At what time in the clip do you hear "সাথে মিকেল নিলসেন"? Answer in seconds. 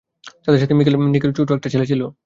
0.61-1.21